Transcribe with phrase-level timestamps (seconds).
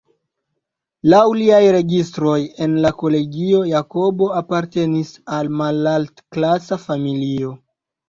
[1.13, 7.59] Laŭ liaj registroj en la kolegio, Jakobo apartenis al malalt-klasa familio.